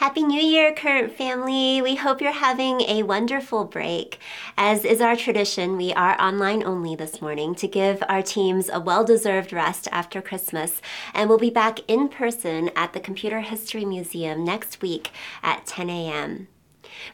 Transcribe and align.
Happy 0.00 0.22
New 0.22 0.40
Year, 0.40 0.72
current 0.72 1.12
family. 1.12 1.82
We 1.82 1.96
hope 1.96 2.22
you're 2.22 2.32
having 2.32 2.80
a 2.80 3.02
wonderful 3.02 3.66
break. 3.66 4.18
As 4.56 4.82
is 4.82 5.02
our 5.02 5.14
tradition, 5.14 5.76
we 5.76 5.92
are 5.92 6.18
online 6.18 6.62
only 6.62 6.96
this 6.96 7.20
morning 7.20 7.54
to 7.56 7.68
give 7.68 8.02
our 8.08 8.22
teams 8.22 8.70
a 8.70 8.80
well 8.80 9.04
deserved 9.04 9.52
rest 9.52 9.88
after 9.92 10.22
Christmas. 10.22 10.80
And 11.12 11.28
we'll 11.28 11.36
be 11.36 11.50
back 11.50 11.80
in 11.86 12.08
person 12.08 12.70
at 12.74 12.94
the 12.94 13.00
Computer 13.00 13.40
History 13.40 13.84
Museum 13.84 14.42
next 14.42 14.80
week 14.80 15.10
at 15.42 15.66
10 15.66 15.90
a.m. 15.90 16.48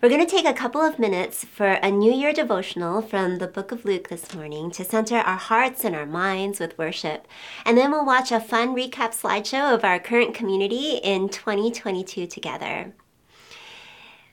We're 0.03 0.09
going 0.09 0.25
to 0.25 0.31
take 0.31 0.47
a 0.47 0.53
couple 0.53 0.81
of 0.81 0.99
minutes 0.99 1.45
for 1.45 1.67
a 1.67 1.91
New 1.91 2.13
Year 2.13 2.33
devotional 2.33 3.03
from 3.03 3.39
the 3.39 3.47
book 3.47 3.73
of 3.73 3.85
Luke 3.85 4.09
this 4.09 4.35
morning 4.35 4.71
to 4.73 4.85
center 4.85 5.17
our 5.17 5.37
hearts 5.37 5.85
and 5.85 5.95
our 5.95 6.07
minds 6.07 6.61
with 6.61 6.79
worship. 6.79 7.27
And 7.65 7.79
then 7.79 7.91
we'll 7.91 8.05
watch 8.05 8.33
a 8.33 8.41
fun 8.41 8.75
recap 8.75 9.11
slideshow 9.11 9.75
of 9.75 9.85
our 9.85 9.99
current 9.99 10.35
community 10.35 10.97
in 11.03 11.29
2022 11.29 12.27
together. 12.27 12.95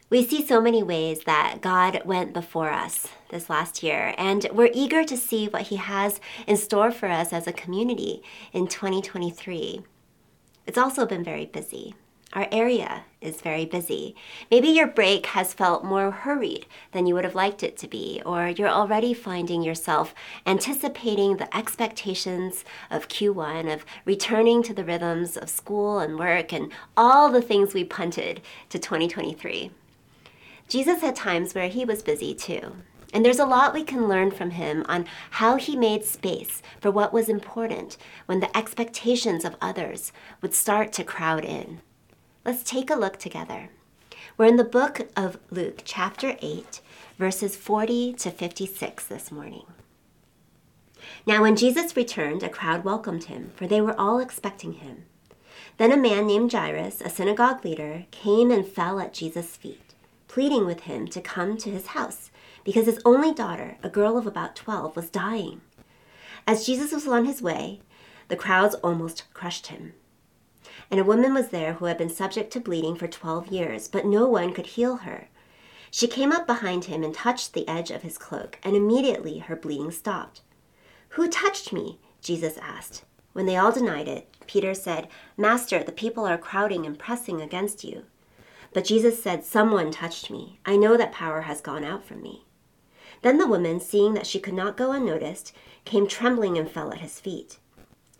We 0.10 0.24
see 0.24 0.46
so 0.46 0.62
many 0.62 0.84
ways 0.84 1.24
that 1.26 1.60
God 1.62 2.02
went 2.06 2.34
before 2.34 2.70
us 2.70 3.08
this 3.30 3.50
last 3.50 3.82
year, 3.82 4.14
and 4.18 4.48
we're 4.54 4.70
eager 4.74 5.04
to 5.04 5.18
see 5.18 5.48
what 5.48 5.64
He 5.64 5.78
has 5.78 6.20
in 6.46 6.56
store 6.58 6.92
for 6.92 7.10
us 7.10 7.34
as 7.34 7.48
a 7.48 7.54
community 7.54 8.22
in 8.52 8.68
2023. 8.68 9.82
It's 10.68 10.78
also 10.78 11.06
been 11.06 11.24
very 11.24 11.46
busy. 11.46 11.96
Our 12.34 12.48
area 12.52 13.04
is 13.22 13.42
very 13.42 13.64
busy. 13.64 14.16
Maybe 14.50 14.68
your 14.68 14.88
break 14.88 15.28
has 15.28 15.54
felt 15.54 15.86
more 15.86 16.10
hurried 16.10 16.66
than 16.92 17.06
you 17.06 17.14
would 17.14 17.26
have 17.26 17.36
liked 17.36 17.62
it 17.62 17.78
to 17.78 17.88
be, 17.88 18.24
or 18.26 18.50
you're 18.50 18.68
already 18.70 19.14
finding 19.14 19.62
yourself 19.62 20.16
anticipating 20.48 21.38
the 21.38 21.56
expectations 21.56 22.66
of 22.90 23.08
Q1, 23.08 23.72
of 23.72 23.86
returning 24.04 24.64
to 24.64 24.74
the 24.74 24.84
rhythms 24.84 25.38
of 25.38 25.48
school 25.48 26.00
and 26.00 26.18
work 26.18 26.52
and 26.52 26.72
all 26.98 27.32
the 27.32 27.42
things 27.42 27.76
we 27.76 27.84
punted 27.84 28.42
to 28.70 28.80
2023. 28.80 29.70
Jesus 30.68 31.02
had 31.02 31.16
times 31.16 31.54
where 31.54 31.70
he 31.70 31.86
was 31.86 32.02
busy 32.02 32.34
too. 32.34 32.78
And 33.14 33.24
there's 33.24 33.38
a 33.38 33.46
lot 33.46 33.76
we 33.76 33.84
can 33.84 34.08
learn 34.08 34.32
from 34.32 34.50
him 34.50 34.84
on 34.90 35.06
how 35.30 35.58
he 35.58 35.76
made 35.76 36.04
space 36.04 36.64
for 36.82 36.90
what 36.90 37.14
was 37.14 37.30
important 37.30 37.96
when 38.26 38.40
the 38.40 38.58
expectations 38.58 39.46
of 39.46 39.56
others 39.62 40.12
would 40.42 40.56
start 40.56 40.92
to 40.94 41.04
crowd 41.04 41.46
in. 41.46 41.82
Let's 42.46 42.62
take 42.62 42.90
a 42.90 42.96
look 42.96 43.18
together. 43.18 43.70
We're 44.38 44.48
in 44.48 44.58
the 44.58 44.66
book 44.66 45.08
of 45.16 45.40
Luke, 45.50 45.84
chapter 45.86 46.36
8, 46.42 46.82
verses 47.18 47.56
40 47.56 48.12
to 48.16 48.32
56 48.32 49.06
this 49.06 49.32
morning. 49.32 49.64
Now, 51.26 51.42
when 51.42 51.56
Jesus 51.56 51.96
returned, 51.96 52.44
a 52.44 52.50
crowd 52.50 52.84
welcomed 52.84 53.26
him, 53.26 53.52
for 53.56 53.66
they 53.66 53.80
were 53.80 53.98
all 53.98 54.20
expecting 54.20 54.74
him. 54.74 55.06
Then 55.78 55.94
a 55.94 55.98
man 55.98 56.28
named 56.28 56.52
Jairus, 56.52 57.00
a 57.00 57.10
synagogue 57.10 57.64
leader, 57.64 58.08
came 58.12 58.52
and 58.52 58.68
fell 58.68 59.00
at 59.00 59.14
Jesus' 59.14 59.56
feet, 59.56 59.94
pleading 60.28 60.66
with 60.66 60.82
him 60.82 61.08
to 61.08 61.22
come 61.22 61.56
to 61.56 61.72
his 61.72 61.88
house, 61.88 62.30
because 62.66 62.88
his 62.88 63.00
only 63.06 63.34
daughter, 63.34 63.78
a 63.82 63.90
girl 63.90 64.18
of 64.18 64.28
about 64.28 64.54
12, 64.58 64.98
was 64.98 65.10
dying. 65.10 65.62
As 66.46 66.66
Jesus 66.66 66.92
was 66.92 67.08
on 67.08 67.24
his 67.24 67.42
way, 67.42 67.80
the 68.28 68.36
crowds 68.36 68.76
almost 68.84 69.34
crushed 69.34 69.68
him 69.68 69.94
and 70.90 71.00
a 71.00 71.04
woman 71.04 71.34
was 71.34 71.50
there 71.50 71.74
who 71.74 71.86
had 71.86 71.98
been 71.98 72.10
subject 72.10 72.52
to 72.54 72.60
bleeding 72.60 72.96
for 72.96 73.08
twelve 73.08 73.48
years, 73.48 73.88
but 73.88 74.06
no 74.06 74.28
one 74.28 74.54
could 74.54 74.68
heal 74.68 74.98
her. 74.98 75.30
She 75.92 76.08
came 76.08 76.32
up 76.32 76.48
behind 76.48 76.86
him 76.86 77.04
and 77.04 77.14
touched 77.14 77.54
the 77.54 77.68
edge 77.68 77.92
of 77.92 78.02
his 78.02 78.18
cloak, 78.18 78.60
and 78.64 78.76
immediately 78.76 79.40
her 79.40 79.56
bleeding 79.56 79.92
stopped. 79.92 80.42
Who 81.10 81.30
touched 81.30 81.72
me? 81.72 82.00
Jesus 82.22 82.58
asked. 82.58 83.04
When 83.34 83.46
they 83.46 83.58
all 83.58 83.72
denied 83.72 84.08
it, 84.08 84.28
Peter 84.48 84.74
said, 84.74 85.08
Master, 85.38 85.84
the 85.84 85.92
people 85.92 86.26
are 86.26 86.38
crowding 86.38 86.86
and 86.86 86.98
pressing 86.98 87.42
against 87.42 87.84
you. 87.84 88.06
But 88.74 88.86
Jesus 88.86 89.22
said, 89.22 89.44
Someone 89.44 89.92
touched 89.92 90.32
me. 90.32 90.60
I 90.66 90.78
know 90.78 90.98
that 90.98 91.12
power 91.12 91.42
has 91.42 91.62
gone 91.62 91.84
out 91.84 92.04
from 92.04 92.22
me. 92.22 92.46
Then 93.22 93.38
the 93.38 93.48
woman, 93.48 93.80
seeing 93.80 94.16
that 94.16 94.28
she 94.28 94.40
could 94.40 94.54
not 94.54 94.78
go 94.78 94.92
unnoticed, 94.92 95.54
came 95.86 96.08
trembling 96.08 96.58
and 96.58 96.70
fell 96.70 96.92
at 96.92 97.00
his 97.00 97.20
feet. 97.20 97.60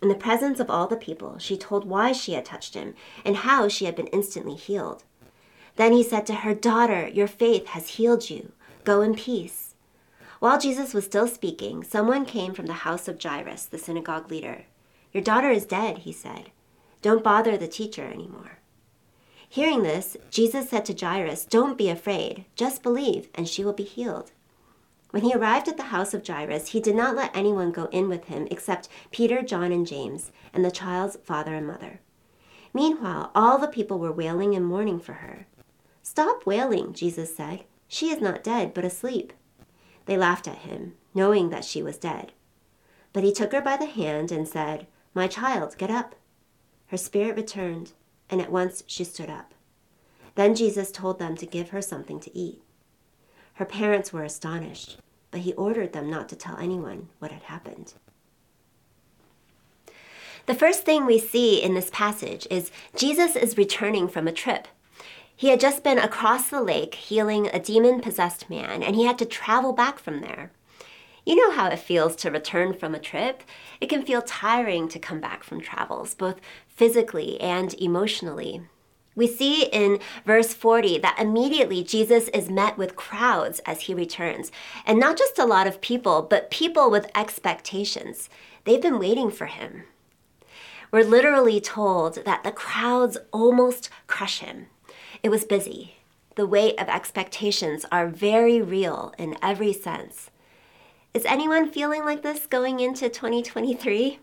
In 0.02 0.08
the 0.08 0.14
presence 0.14 0.60
of 0.60 0.70
all 0.70 0.86
the 0.86 0.96
people, 0.96 1.38
she 1.38 1.56
told 1.56 1.84
why 1.84 2.12
she 2.12 2.32
had 2.32 2.44
touched 2.44 2.74
him 2.74 2.94
and 3.24 3.36
how 3.38 3.68
she 3.68 3.84
had 3.86 3.96
been 3.96 4.08
instantly 4.08 4.54
healed. 4.54 5.04
Then 5.76 5.92
he 5.92 6.02
said 6.02 6.26
to 6.26 6.34
her, 6.34 6.54
Daughter, 6.54 7.08
your 7.08 7.26
faith 7.26 7.68
has 7.68 7.90
healed 7.90 8.30
you. 8.30 8.52
Go 8.84 9.00
in 9.00 9.14
peace. 9.14 9.74
While 10.40 10.60
Jesus 10.60 10.92
was 10.92 11.04
still 11.04 11.26
speaking, 11.26 11.82
someone 11.82 12.26
came 12.26 12.52
from 12.52 12.66
the 12.66 12.84
house 12.84 13.08
of 13.08 13.22
Jairus, 13.22 13.64
the 13.64 13.78
synagogue 13.78 14.30
leader. 14.30 14.66
Your 15.12 15.22
daughter 15.22 15.50
is 15.50 15.64
dead, 15.64 15.98
he 15.98 16.12
said. 16.12 16.50
Don't 17.00 17.24
bother 17.24 17.56
the 17.56 17.68
teacher 17.68 18.04
anymore. 18.04 18.58
Hearing 19.48 19.82
this, 19.82 20.16
Jesus 20.30 20.68
said 20.68 20.84
to 20.86 21.06
Jairus, 21.06 21.44
Don't 21.44 21.78
be 21.78 21.88
afraid, 21.88 22.44
just 22.56 22.82
believe, 22.82 23.28
and 23.34 23.48
she 23.48 23.64
will 23.64 23.72
be 23.72 23.84
healed. 23.84 24.32
When 25.14 25.22
he 25.22 25.32
arrived 25.32 25.68
at 25.68 25.76
the 25.76 25.84
house 25.94 26.12
of 26.12 26.26
Jairus, 26.26 26.70
he 26.70 26.80
did 26.80 26.96
not 26.96 27.14
let 27.14 27.36
anyone 27.36 27.70
go 27.70 27.84
in 27.92 28.08
with 28.08 28.24
him 28.24 28.48
except 28.50 28.88
Peter, 29.12 29.42
John, 29.42 29.70
and 29.70 29.86
James, 29.86 30.32
and 30.52 30.64
the 30.64 30.72
child's 30.72 31.16
father 31.22 31.54
and 31.54 31.68
mother. 31.68 32.00
Meanwhile, 32.72 33.30
all 33.32 33.56
the 33.56 33.68
people 33.68 34.00
were 34.00 34.10
wailing 34.10 34.56
and 34.56 34.66
mourning 34.66 34.98
for 34.98 35.12
her. 35.12 35.46
Stop 36.02 36.44
wailing, 36.46 36.94
Jesus 36.94 37.32
said. 37.32 37.62
She 37.86 38.10
is 38.10 38.20
not 38.20 38.42
dead, 38.42 38.74
but 38.74 38.84
asleep. 38.84 39.32
They 40.06 40.16
laughed 40.16 40.48
at 40.48 40.66
him, 40.66 40.94
knowing 41.14 41.50
that 41.50 41.64
she 41.64 41.80
was 41.80 41.96
dead. 41.96 42.32
But 43.12 43.22
he 43.22 43.32
took 43.32 43.52
her 43.52 43.62
by 43.62 43.76
the 43.76 43.86
hand 43.86 44.32
and 44.32 44.48
said, 44.48 44.88
My 45.14 45.28
child, 45.28 45.78
get 45.78 45.92
up. 45.92 46.16
Her 46.88 46.96
spirit 46.96 47.36
returned, 47.36 47.92
and 48.28 48.40
at 48.40 48.50
once 48.50 48.82
she 48.88 49.04
stood 49.04 49.30
up. 49.30 49.54
Then 50.34 50.56
Jesus 50.56 50.90
told 50.90 51.20
them 51.20 51.36
to 51.36 51.46
give 51.46 51.68
her 51.68 51.80
something 51.80 52.18
to 52.18 52.36
eat. 52.36 52.62
Her 53.58 53.64
parents 53.64 54.12
were 54.12 54.24
astonished 54.24 54.98
but 55.34 55.40
he 55.40 55.52
ordered 55.54 55.92
them 55.92 56.08
not 56.08 56.28
to 56.28 56.36
tell 56.36 56.56
anyone 56.58 57.08
what 57.18 57.32
had 57.32 57.42
happened. 57.42 57.94
The 60.46 60.54
first 60.54 60.84
thing 60.84 61.06
we 61.06 61.18
see 61.18 61.60
in 61.60 61.74
this 61.74 61.90
passage 61.90 62.46
is 62.52 62.70
Jesus 62.94 63.34
is 63.34 63.58
returning 63.58 64.06
from 64.06 64.28
a 64.28 64.32
trip. 64.32 64.68
He 65.34 65.48
had 65.48 65.58
just 65.58 65.82
been 65.82 65.98
across 65.98 66.48
the 66.48 66.62
lake 66.62 66.94
healing 66.94 67.48
a 67.48 67.58
demon 67.58 68.00
possessed 68.00 68.48
man, 68.48 68.80
and 68.84 68.94
he 68.94 69.06
had 69.06 69.18
to 69.18 69.26
travel 69.26 69.72
back 69.72 69.98
from 69.98 70.20
there. 70.20 70.52
You 71.26 71.34
know 71.34 71.50
how 71.50 71.66
it 71.66 71.80
feels 71.80 72.14
to 72.16 72.30
return 72.30 72.72
from 72.72 72.94
a 72.94 73.00
trip. 73.00 73.42
It 73.80 73.88
can 73.88 74.06
feel 74.06 74.22
tiring 74.22 74.88
to 74.90 75.00
come 75.00 75.18
back 75.18 75.42
from 75.42 75.60
travels, 75.60 76.14
both 76.14 76.40
physically 76.68 77.40
and 77.40 77.74
emotionally. 77.74 78.62
We 79.16 79.26
see 79.26 79.64
in 79.66 80.00
verse 80.24 80.54
40 80.54 80.98
that 80.98 81.18
immediately 81.20 81.84
Jesus 81.84 82.28
is 82.28 82.50
met 82.50 82.76
with 82.76 82.96
crowds 82.96 83.60
as 83.60 83.82
he 83.82 83.94
returns. 83.94 84.50
And 84.84 84.98
not 84.98 85.16
just 85.16 85.38
a 85.38 85.44
lot 85.44 85.66
of 85.66 85.80
people, 85.80 86.22
but 86.22 86.50
people 86.50 86.90
with 86.90 87.10
expectations. 87.14 88.28
They've 88.64 88.82
been 88.82 88.98
waiting 88.98 89.30
for 89.30 89.46
him. 89.46 89.84
We're 90.90 91.04
literally 91.04 91.60
told 91.60 92.24
that 92.24 92.44
the 92.44 92.52
crowds 92.52 93.18
almost 93.32 93.90
crush 94.06 94.40
him. 94.40 94.66
It 95.22 95.28
was 95.28 95.44
busy. 95.44 95.96
The 96.36 96.46
weight 96.46 96.78
of 96.80 96.88
expectations 96.88 97.84
are 97.92 98.08
very 98.08 98.60
real 98.60 99.14
in 99.18 99.36
every 99.40 99.72
sense. 99.72 100.30
Is 101.12 101.24
anyone 101.24 101.70
feeling 101.70 102.04
like 102.04 102.22
this 102.22 102.46
going 102.46 102.80
into 102.80 103.08
2023? 103.08 104.18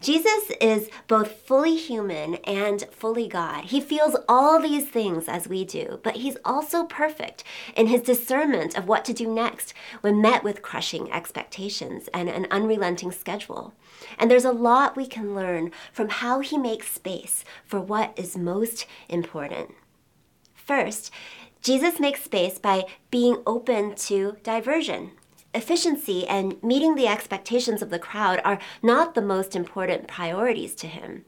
Jesus 0.00 0.50
is 0.60 0.90
both 1.06 1.32
fully 1.32 1.76
human 1.76 2.36
and 2.36 2.86
fully 2.90 3.28
God. 3.28 3.66
He 3.66 3.80
feels 3.80 4.16
all 4.28 4.60
these 4.60 4.88
things 4.88 5.28
as 5.28 5.48
we 5.48 5.64
do, 5.64 6.00
but 6.02 6.16
he's 6.16 6.36
also 6.44 6.84
perfect 6.84 7.44
in 7.76 7.86
his 7.86 8.02
discernment 8.02 8.76
of 8.76 8.88
what 8.88 9.04
to 9.06 9.12
do 9.12 9.32
next 9.32 9.74
when 10.00 10.22
met 10.22 10.44
with 10.44 10.62
crushing 10.62 11.10
expectations 11.12 12.08
and 12.14 12.28
an 12.28 12.46
unrelenting 12.50 13.12
schedule. 13.12 13.74
And 14.18 14.30
there's 14.30 14.44
a 14.44 14.52
lot 14.52 14.96
we 14.96 15.06
can 15.06 15.34
learn 15.34 15.70
from 15.92 16.08
how 16.08 16.40
he 16.40 16.58
makes 16.58 16.90
space 16.90 17.44
for 17.64 17.80
what 17.80 18.18
is 18.18 18.36
most 18.36 18.86
important. 19.08 19.74
First, 20.54 21.10
Jesus 21.62 22.00
makes 22.00 22.22
space 22.22 22.58
by 22.58 22.84
being 23.10 23.42
open 23.46 23.94
to 23.96 24.36
diversion 24.42 25.12
efficiency 25.54 26.26
and 26.26 26.62
meeting 26.62 26.94
the 26.94 27.06
expectations 27.06 27.82
of 27.82 27.90
the 27.90 27.98
crowd 27.98 28.40
are 28.44 28.60
not 28.82 29.14
the 29.14 29.22
most 29.22 29.56
important 29.56 30.06
priorities 30.06 30.74
to 30.76 30.86
him. 30.86 31.24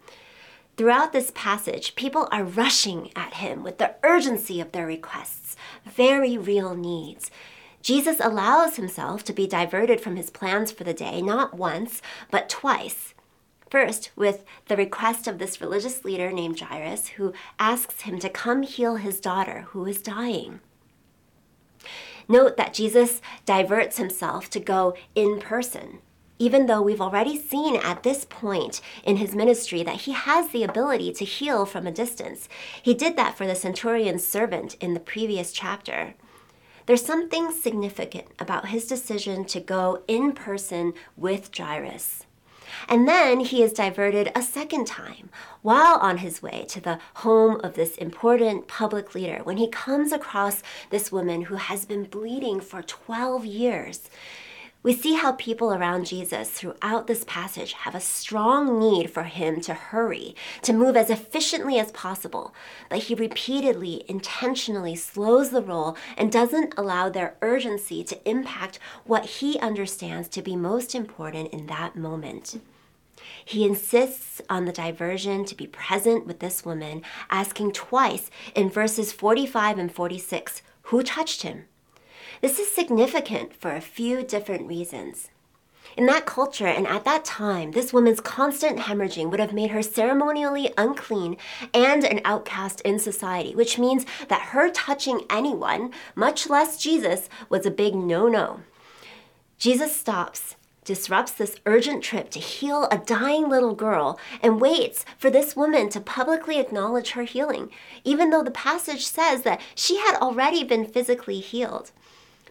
Throughout 0.77 1.13
this 1.13 1.33
passage, 1.35 1.95
people 1.97 2.29
are 2.33 2.45
rushing 2.45 3.11
at 3.15 3.35
him 3.35 3.63
with 3.63 3.79
the 3.79 3.95
urgency 4.03 4.61
of 4.61 4.73
their 4.73 4.87
requests, 4.87 5.55
very 5.85 6.39
real 6.39 6.75
needs. 6.75 7.31
Jesus 7.83 8.19
allows 8.21 8.77
himself 8.77 9.25
to 9.25 9.33
be 9.33 9.47
diverted 9.47 10.01
from 10.01 10.17
his 10.17 10.31
plans 10.31 10.73
for 10.73 10.85
the 10.85 10.95
day, 10.95 11.21
not 11.21 11.55
once, 11.55 12.01
but 12.31 12.49
twice. 12.49 13.13
First, 13.71 14.11
with 14.17 14.45
the 14.69 14.77
request 14.77 15.27
of 15.27 15.39
this 15.39 15.61
religious 15.61 16.05
leader 16.05 16.31
named 16.31 16.61
Jairus, 16.61 17.09
who 17.09 17.33
asks 17.59 18.03
him 18.03 18.19
to 18.21 18.29
come 18.29 18.63
heal 18.63 18.97
his 18.97 19.19
daughter 19.19 19.67
who 19.71 19.85
is 19.87 20.01
dying. 20.01 20.61
Note 22.29 22.57
that 22.57 22.75
Jesus 22.75 23.21
diverts 23.45 23.99
himself 23.99 24.49
to 24.51 24.61
go 24.61 24.95
in 25.15 25.41
person. 25.41 25.99
even 26.43 26.67
though 26.67 26.83
we've 26.83 27.01
already 27.01 27.37
seen 27.39 27.77
at 27.77 28.03
this 28.03 28.25
point 28.25 28.81
in 29.05 29.17
his 29.19 29.33
ministry 29.33 29.85
that 29.85 30.01
he 30.03 30.11
has 30.13 30.49
the 30.49 30.65
ability 30.65 31.13
to 31.13 31.25
heal 31.25 31.65
from 31.65 31.87
a 31.87 31.93
distance. 31.93 32.49
He 32.83 32.95
did 32.95 33.17
that 33.17 33.39
for 33.39 33.47
the 33.47 33.55
centurion's 33.55 34.27
servant 34.27 34.75
in 34.81 34.93
the 34.93 34.99
previous 34.99 35.53
chapter. 35.53 36.15
There's 36.87 37.05
something 37.05 37.53
significant 37.53 38.27
about 38.41 38.71
his 38.71 38.89
decision 38.89 39.45
to 39.45 39.61
go 39.61 40.03
in 40.09 40.33
person 40.33 40.95
with 41.17 41.57
Jairus. 41.57 42.27
And 42.89 43.09
then 43.09 43.41
he 43.41 43.63
is 43.63 43.73
diverted 43.73 44.33
a 44.35 44.43
second 44.43 44.87
time 44.87 45.31
while 45.63 45.99
on 45.99 46.19
his 46.19 46.43
way 46.43 46.65
to 46.69 46.81
the 46.81 46.99
home 47.17 47.61
of 47.63 47.75
this 47.75 47.97
important 47.97 48.69
public 48.69 49.15
leader 49.15 49.41
when 49.45 49.57
he 49.57 49.69
comes 49.69 50.13
across 50.13 50.63
this 50.91 51.13
woman 51.13 51.43
who 51.43 51.57
has 51.57 51.85
been 51.85 52.05
bleeding 52.05 52.61
for 52.61 52.83
12 52.83 53.45
years. 53.45 54.11
We 54.85 54.95
see 54.95 55.15
how 55.15 55.33
people 55.33 55.73
around 55.73 56.07
Jesus 56.07 56.51
throughout 56.51 57.07
this 57.07 57.25
passage 57.25 57.73
have 57.73 57.95
a 57.95 58.01
strong 58.01 58.81
need 58.81 59.11
for 59.11 59.23
him 59.23 59.61
to 59.61 59.75
hurry, 59.75 60.35
to 60.63 60.73
move 60.73 60.97
as 60.97 61.09
efficiently 61.09 61.79
as 61.79 61.93
possible, 61.93 62.53
but 62.91 63.05
he 63.05 63.15
repeatedly, 63.15 64.05
intentionally 64.09 64.97
slows 64.97 65.51
the 65.51 65.63
roll 65.63 65.97
and 66.17 66.33
doesn't 66.33 66.75
allow 66.77 67.09
their 67.09 67.37
urgency 67.43 68.03
to 68.03 68.29
impact 68.29 68.81
what 69.05 69.25
he 69.25 69.57
understands 69.61 70.29
to 70.31 70.43
be 70.43 70.57
most 70.57 70.97
important 70.97 71.53
in 71.53 71.67
that 71.67 71.95
moment. 71.95 72.61
He 73.45 73.65
insists 73.65 74.43
on 74.51 74.65
the 74.65 74.73
diversion 74.73 75.45
to 75.45 75.55
be 75.55 75.69
present 75.69 76.27
with 76.27 76.41
this 76.41 76.65
woman, 76.65 77.03
asking 77.31 77.73
twice 77.73 78.31
in 78.57 78.69
verses 78.69 79.13
45 79.13 79.79
and 79.79 79.93
46 79.93 80.63
who 80.87 81.05
touched 81.05 81.43
him. 81.43 81.67
This 82.43 82.59
is 82.59 82.73
significant 82.73 83.55
for 83.55 83.71
a 83.71 83.81
few 83.81 84.25
different 84.25 84.67
reasons. 84.67 85.31
In 85.97 86.07
that 86.07 86.27
culture 86.27 86.67
and 86.67 86.89
at 86.89 87.05
that 87.05 87.25
time, 87.25 87.71
this 87.71 87.93
woman's 87.93 88.19
constant 88.19 88.81
hemorrhaging 88.81 89.31
would 89.31 89.39
have 89.39 89.53
made 89.53 89.71
her 89.71 89.81
ceremonially 89.81 90.75
unclean 90.77 91.37
and 91.73 92.03
an 92.03 92.21
outcast 92.25 92.81
in 92.81 92.99
society, 92.99 93.55
which 93.55 93.79
means 93.79 94.05
that 94.27 94.49
her 94.49 94.71
touching 94.71 95.21
anyone, 95.31 95.93
much 96.17 96.51
less 96.51 96.83
Jesus, 96.83 97.29
was 97.49 97.65
a 97.65 97.71
big 97.71 97.95
no 97.95 98.27
no. 98.27 98.63
Jesus 99.57 99.95
stops 99.95 100.57
disrupts 100.85 101.31
this 101.31 101.61
urgent 101.65 102.03
trip 102.03 102.29
to 102.31 102.41
heal 102.41 102.89
a 102.91 102.99
dying 102.99 103.49
little 103.49 103.77
girl 103.77 104.19
and 104.43 104.61
waits 104.61 105.05
for 105.17 105.31
this 105.31 105.55
woman 105.55 105.89
to 105.89 106.01
publicly 106.01 106.59
acknowledge 106.59 107.13
her 107.13 107.23
healing, 107.23 107.71
even 108.03 108.31
though 108.31 108.43
the 108.43 108.51
passage 108.51 109.07
says 109.07 109.43
that 109.43 109.61
she 109.77 109.99
had 109.99 110.17
already 110.17 110.65
been 110.65 110.85
physically 110.85 111.39
healed. 111.39 111.93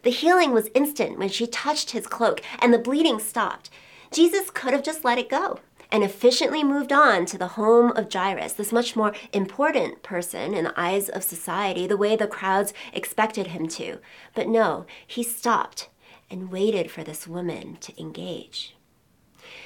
The 0.03 0.09
healing 0.09 0.51
was 0.51 0.69
instant 0.73 1.19
when 1.19 1.29
she 1.29 1.45
touched 1.47 1.91
his 1.91 2.07
cloak 2.07 2.41
and 2.59 2.73
the 2.73 2.79
bleeding 2.79 3.19
stopped. 3.19 3.69
Jesus 4.11 4.49
could 4.49 4.73
have 4.73 4.83
just 4.83 5.05
let 5.05 5.17
it 5.17 5.29
go 5.29 5.59
and 5.91 6.03
efficiently 6.03 6.63
moved 6.63 6.91
on 6.91 7.25
to 7.25 7.37
the 7.37 7.49
home 7.49 7.91
of 7.91 8.11
Jairus, 8.11 8.53
this 8.53 8.71
much 8.71 8.95
more 8.95 9.13
important 9.33 10.03
person 10.03 10.53
in 10.53 10.63
the 10.63 10.79
eyes 10.79 11.09
of 11.09 11.23
society, 11.23 11.85
the 11.85 11.97
way 11.97 12.15
the 12.15 12.27
crowds 12.27 12.73
expected 12.93 13.47
him 13.47 13.67
to. 13.67 13.99
But 14.33 14.47
no, 14.47 14.85
he 15.05 15.21
stopped 15.21 15.89
and 16.29 16.49
waited 16.49 16.89
for 16.89 17.03
this 17.03 17.27
woman 17.27 17.77
to 17.81 17.99
engage. 17.99 18.75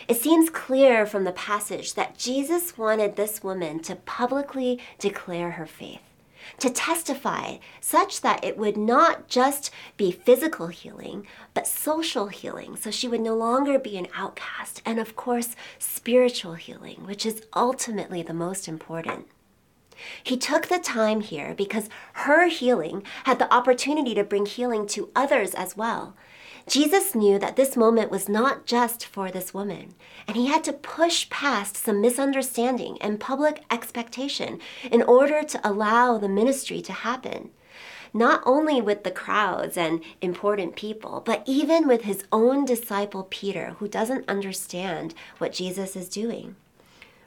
It 0.08 0.18
seems 0.18 0.50
clear 0.50 1.06
from 1.06 1.24
the 1.24 1.32
passage 1.32 1.94
that 1.94 2.18
Jesus 2.18 2.78
wanted 2.78 3.16
this 3.16 3.44
woman 3.44 3.80
to 3.84 3.96
publicly 3.96 4.80
declare 5.00 5.52
her 5.52 5.68
faith, 5.68 6.02
to 6.60 6.70
testify 6.70 7.58
such 7.82 8.22
that 8.22 8.44
it 8.44 8.58
would 8.58 8.78
not 8.78 9.28
just 9.28 9.72
be 9.98 10.12
physical 10.12 10.68
healing, 10.68 11.26
but 11.54 11.68
social 11.68 12.28
healing, 12.28 12.76
so 12.76 12.92
she 12.92 13.08
would 13.08 13.22
no 13.22 13.36
longer 13.36 13.78
be 13.80 13.98
an 13.98 14.08
outcast, 14.16 14.82
and 14.86 15.00
of 15.00 15.16
course, 15.16 15.56
spiritual 15.80 16.56
healing, 16.56 17.06
which 17.06 17.26
is 17.26 17.46
ultimately 17.56 18.22
the 18.22 18.34
most 18.34 18.68
important. 18.68 19.28
He 20.24 20.38
took 20.38 20.68
the 20.68 20.80
time 20.80 21.22
here 21.22 21.54
because 21.54 21.90
her 22.14 22.48
healing 22.48 23.04
had 23.24 23.40
the 23.40 23.54
opportunity 23.54 24.14
to 24.16 24.24
bring 24.24 24.46
healing 24.46 24.88
to 24.88 25.10
others 25.16 25.54
as 25.54 25.78
well. 25.78 26.16
Jesus 26.68 27.14
knew 27.14 27.38
that 27.38 27.56
this 27.56 27.78
moment 27.78 28.10
was 28.10 28.28
not 28.28 28.66
just 28.66 29.06
for 29.06 29.30
this 29.30 29.54
woman, 29.54 29.94
and 30.28 30.36
he 30.36 30.48
had 30.48 30.64
to 30.64 30.74
push 30.74 31.30
past 31.30 31.78
some 31.78 32.02
misunderstanding 32.02 32.98
and 33.02 33.20
public 33.20 33.64
expectation 33.70 34.60
in 34.92 35.04
order 35.04 35.44
to 35.44 35.60
allow 35.64 36.18
the 36.18 36.28
ministry 36.28 36.82
to 36.82 36.92
happen. 36.92 37.52
Not 38.14 38.42
only 38.46 38.82
with 38.82 39.04
the 39.04 39.12
crowds 39.12 39.78
and 39.78 40.02
important 40.22 40.76
people, 40.76 41.22
but 41.24 41.44
even 41.46 41.88
with 41.88 42.04
his 42.04 42.24
own 42.32 42.66
disciple 42.66 43.28
Peter, 43.30 43.76
who 43.78 43.88
doesn't 43.88 44.28
understand 44.28 45.14
what 45.38 45.54
Jesus 45.54 45.96
is 45.96 46.10
doing. 46.10 46.56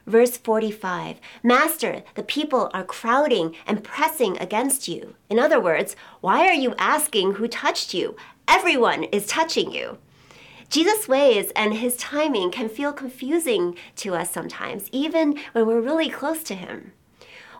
Verse 0.05 0.37
45 0.37 1.17
Master, 1.43 2.03
the 2.15 2.23
people 2.23 2.71
are 2.73 2.83
crowding 2.83 3.55
and 3.67 3.83
pressing 3.83 4.37
against 4.39 4.87
you. 4.87 5.15
In 5.29 5.37
other 5.37 5.59
words, 5.59 5.95
why 6.19 6.47
are 6.47 6.53
you 6.53 6.73
asking 6.79 7.33
who 7.33 7.47
touched 7.47 7.93
you? 7.93 8.15
Everyone 8.51 9.03
is 9.03 9.27
touching 9.27 9.71
you. 9.71 9.99
Jesus' 10.69 11.07
ways 11.07 11.51
and 11.55 11.75
his 11.75 11.95
timing 11.95 12.49
can 12.49 12.67
feel 12.67 12.91
confusing 12.91 13.75
to 13.97 14.15
us 14.15 14.31
sometimes, 14.31 14.89
even 14.91 15.37
when 15.51 15.67
we're 15.67 15.79
really 15.79 16.09
close 16.09 16.41
to 16.45 16.55
him. 16.55 16.93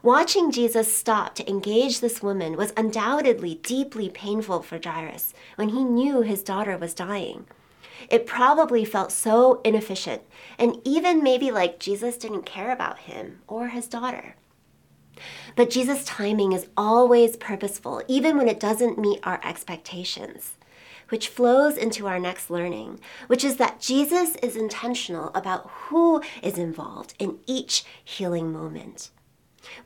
Watching 0.02 0.52
Jesus 0.52 0.92
stop 0.92 1.36
to 1.36 1.48
engage 1.48 2.00
this 2.00 2.24
woman 2.24 2.58
was 2.58 2.74
undoubtedly 2.76 3.60
deeply 3.62 4.10
painful 4.10 4.64
for 4.64 4.80
Jairus 4.84 5.36
when 5.58 5.70
he 5.70 5.84
knew 5.84 6.22
his 6.22 6.42
daughter 6.42 6.76
was 6.76 6.96
dying. 6.96 7.46
It 8.10 8.26
probably 8.26 8.84
felt 8.84 9.12
so 9.12 9.62
inefficient, 9.64 10.24
and 10.58 10.78
even 10.84 11.22
maybe 11.22 11.52
like 11.52 11.80
Jesus 11.80 12.18
didn't 12.18 12.48
care 12.48 12.72
about 12.72 13.00
him 13.00 13.42
or 13.48 13.68
his 13.68 13.88
daughter. 13.88 14.36
But 15.56 15.70
Jesus' 15.70 16.04
timing 16.04 16.52
is 16.52 16.68
always 16.76 17.38
purposeful, 17.38 18.02
even 18.08 18.38
when 18.38 18.48
it 18.48 18.60
doesn't 18.60 18.98
meet 18.98 19.20
our 19.22 19.40
expectations 19.44 20.56
which 21.10 21.28
flows 21.28 21.78
into 21.78 22.08
our 22.08 22.20
next 22.20 22.50
learning, 22.50 23.00
which 23.28 23.44
is 23.44 23.58
that 23.58 23.80
Jesus 23.80 24.36
is 24.38 24.56
intentional 24.56 25.32
about 25.36 25.70
who 25.70 26.22
is 26.42 26.58
involved 26.58 27.14
in 27.20 27.40
each 27.46 27.84
healing 28.04 28.52
moment. 28.52 29.10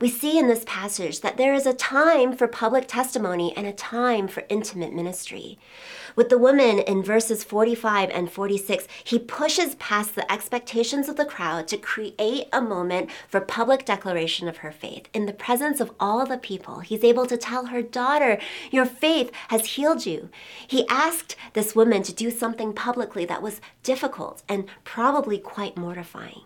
We 0.00 0.08
see 0.08 0.38
in 0.38 0.46
this 0.46 0.64
passage 0.66 1.20
that 1.20 1.36
there 1.36 1.54
is 1.54 1.66
a 1.66 1.74
time 1.74 2.36
for 2.36 2.46
public 2.46 2.86
testimony 2.86 3.52
and 3.56 3.66
a 3.66 3.72
time 3.72 4.28
for 4.28 4.44
intimate 4.48 4.92
ministry. 4.92 5.58
With 6.16 6.28
the 6.28 6.38
woman 6.38 6.78
in 6.78 7.02
verses 7.02 7.42
45 7.42 8.08
and 8.10 8.30
46, 8.30 8.86
he 9.02 9.18
pushes 9.18 9.74
past 9.76 10.14
the 10.14 10.30
expectations 10.30 11.08
of 11.08 11.16
the 11.16 11.24
crowd 11.24 11.66
to 11.68 11.76
create 11.76 12.46
a 12.52 12.60
moment 12.60 13.10
for 13.28 13.40
public 13.40 13.84
declaration 13.84 14.46
of 14.46 14.58
her 14.58 14.70
faith. 14.70 15.08
In 15.12 15.26
the 15.26 15.32
presence 15.32 15.80
of 15.80 15.90
all 15.98 16.24
the 16.24 16.38
people, 16.38 16.80
he's 16.80 17.02
able 17.02 17.26
to 17.26 17.36
tell 17.36 17.66
her 17.66 17.82
daughter, 17.82 18.38
Your 18.70 18.86
faith 18.86 19.32
has 19.48 19.74
healed 19.74 20.06
you. 20.06 20.30
He 20.68 20.86
asked 20.88 21.34
this 21.54 21.74
woman 21.74 22.04
to 22.04 22.12
do 22.12 22.30
something 22.30 22.72
publicly 22.72 23.24
that 23.24 23.42
was 23.42 23.60
difficult 23.82 24.44
and 24.48 24.66
probably 24.84 25.38
quite 25.38 25.76
mortifying 25.76 26.42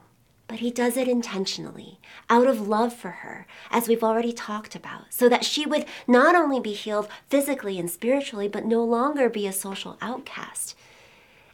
but 0.49 0.61
he 0.61 0.71
does 0.71 0.97
it 0.97 1.07
intentionally, 1.07 2.01
out 2.31 2.47
of 2.47 2.67
love 2.67 2.95
for 2.95 3.11
her, 3.11 3.47
as 3.71 3.87
we've 3.87 4.03
already 4.03 4.33
talked 4.33 4.75
about, 4.75 5.13
so 5.13 5.29
that 5.29 5.45
she 5.45 5.67
would 5.67 5.85
not 6.07 6.35
only 6.35 6.59
be 6.59 6.73
healed 6.73 7.07
physically 7.29 7.79
and 7.79 7.91
spiritually, 7.91 8.49
but 8.49 8.65
no 8.65 8.83
longer 8.83 9.29
be 9.29 9.47
a 9.47 9.53
social 9.53 9.99
outcast. 10.01 10.75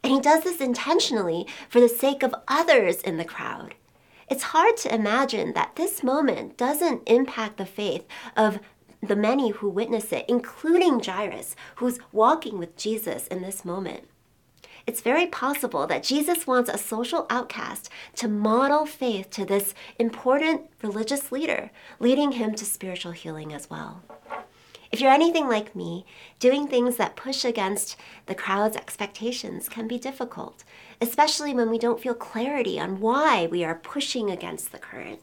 And 0.03 0.13
he 0.13 0.21
does 0.21 0.45
this 0.45 0.61
intentionally 0.61 1.47
for 1.69 1.81
the 1.81 1.89
sake 1.89 2.23
of 2.23 2.35
others 2.47 3.03
in 3.03 3.17
the 3.17 3.25
crowd. 3.25 3.75
It's 4.29 4.45
hard 4.45 4.77
to 4.79 4.95
imagine 4.95 5.53
that 5.55 5.75
this 5.75 6.03
moment 6.03 6.57
doesn't 6.57 7.03
impact 7.07 7.57
the 7.57 7.67
faith 7.67 8.07
of 8.37 8.61
the 9.03 9.17
many 9.17 9.51
who 9.51 9.69
witness 9.69 10.13
it, 10.13 10.25
including 10.29 11.01
Jairus, 11.01 11.57
who's 11.77 11.99
walking 12.13 12.59
with 12.59 12.77
Jesus 12.77 13.27
in 13.27 13.43
this 13.43 13.65
moment 13.65 14.09
it's 14.87 15.01
very 15.01 15.27
possible 15.27 15.87
that 15.87 16.03
Jesus 16.03 16.47
wants 16.47 16.69
a 16.69 16.79
social 16.79 17.27
outcast 17.31 17.89
to 18.17 18.29
model 18.29 18.85
faith 18.85 19.31
to 19.31 19.45
this 19.45 19.75
important 19.99 20.63
religious 20.83 21.33
leader, 21.33 21.71
leading 21.99 22.33
him 22.33 22.55
to 22.55 22.65
spiritual 22.65 23.13
healing 23.13 23.53
as 23.53 23.71
well. 23.71 24.03
If 24.93 25.01
you're 25.01 25.11
anything 25.11 25.49
like 25.49 25.75
me, 25.75 26.07
doing 26.39 26.69
things 26.69 26.97
that 26.97 27.17
push 27.17 27.45
against 27.45 27.97
the 28.27 28.35
crowd's 28.35 28.77
expectations 28.77 29.69
can 29.69 29.89
be 29.89 29.99
difficult, 29.99 30.63
especially 31.01 31.53
when 31.53 31.69
we 31.69 31.79
don't 31.79 32.01
feel 32.01 32.15
clarity 32.15 32.79
on 32.79 33.01
why 33.01 33.49
we 33.51 33.65
are 33.65 33.75
pushing 33.75 34.31
against 34.31 34.71
the 34.71 34.79
current. 34.79 35.21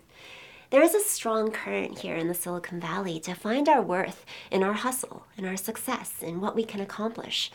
There 0.72 0.82
is 0.82 0.96
a 0.96 1.00
strong 1.00 1.52
current 1.52 2.00
here 2.00 2.16
in 2.16 2.28
the 2.28 2.34
Silicon 2.34 2.80
Valley 2.80 3.20
to 3.22 3.34
find 3.34 3.70
our 3.70 3.82
worth 3.82 4.26
in 4.50 4.64
our 4.64 4.74
hustle, 4.74 5.26
in 5.38 5.46
our 5.46 5.58
success, 5.58 6.16
in 6.22 6.42
what 6.42 6.56
we 6.56 6.64
can 6.64 6.82
accomplish. 6.82 7.52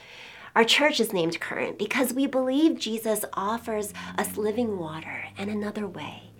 Our 0.57 0.65
church 0.65 1.01
is 1.01 1.13
named 1.13 1.39
Current 1.39 1.79
because 1.79 2.15
we 2.15 2.27
believe 2.27 2.79
Jesus 2.79 3.27
offers 3.35 3.93
us 4.17 4.39
living 4.39 4.79
water 4.79 5.25
and 5.37 5.51
another 5.51 5.87
way, 5.87 6.31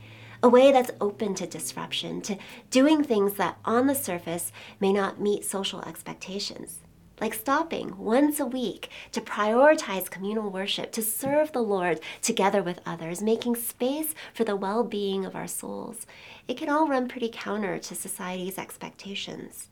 a 0.43 0.49
way 0.49 0.73
that's 0.73 0.91
open 1.03 1.35
to 1.35 1.47
disruption, 1.47 2.23
to 2.23 2.39
doing 2.71 3.05
things 3.05 3.35
that 3.35 3.59
on 3.67 3.89
the 3.89 3.95
surface 3.95 4.53
may 4.81 4.91
not 4.91 5.21
meet 5.21 5.45
social 5.45 5.83
expectations. 5.83 6.79
like 7.21 7.35
stopping 7.35 7.99
once 7.99 8.41
a 8.41 8.47
week 8.47 8.89
to 9.13 9.21
prioritize 9.21 10.11
communal 10.11 10.49
worship, 10.49 10.93
to 10.93 11.03
serve 11.03 11.53
the 11.53 11.63
Lord 11.63 12.01
together 12.23 12.63
with 12.63 12.81
others, 12.87 13.21
making 13.21 13.57
space 13.57 14.15
for 14.33 14.45
the 14.45 14.57
well 14.57 14.83
being 14.83 15.27
of 15.27 15.37
our 15.37 15.47
souls, 15.47 16.07
it 16.49 16.57
can 16.57 16.71
all 16.71 16.89
run 16.89 17.07
pretty 17.07 17.29
counter 17.31 17.79
to 17.79 17.95
society's 17.95 18.57
expectations. 18.57 19.69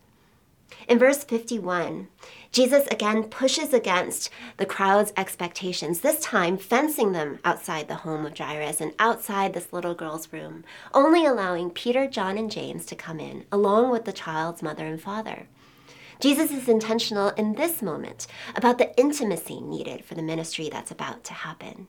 In 0.88 0.98
verse 0.98 1.24
51, 1.24 2.08
Jesus 2.52 2.86
again 2.88 3.24
pushes 3.24 3.72
against 3.72 4.30
the 4.58 4.66
crowd's 4.66 5.12
expectations, 5.16 6.00
this 6.00 6.20
time 6.20 6.56
fencing 6.56 7.12
them 7.12 7.38
outside 7.44 7.88
the 7.88 7.96
home 7.96 8.26
of 8.26 8.36
Jairus 8.36 8.80
and 8.80 8.92
outside 8.98 9.54
this 9.54 9.72
little 9.72 9.94
girl's 9.94 10.32
room, 10.32 10.64
only 10.92 11.26
allowing 11.26 11.70
Peter, 11.70 12.06
John, 12.06 12.38
and 12.38 12.50
James 12.50 12.86
to 12.86 12.94
come 12.94 13.18
in, 13.18 13.44
along 13.50 13.90
with 13.90 14.04
the 14.04 14.12
child's 14.12 14.62
mother 14.62 14.86
and 14.86 15.00
father. 15.00 15.46
Jesus 16.20 16.52
is 16.52 16.68
intentional 16.68 17.30
in 17.30 17.54
this 17.54 17.82
moment 17.82 18.26
about 18.54 18.78
the 18.78 18.96
intimacy 18.98 19.60
needed 19.60 20.04
for 20.04 20.14
the 20.14 20.22
ministry 20.22 20.68
that's 20.70 20.90
about 20.90 21.24
to 21.24 21.34
happen. 21.34 21.88